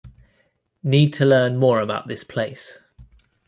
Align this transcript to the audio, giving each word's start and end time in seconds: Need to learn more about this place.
Need 0.81 1.13
to 1.13 1.25
learn 1.25 1.57
more 1.57 1.79
about 1.79 2.07
this 2.07 2.23
place. 2.23 2.81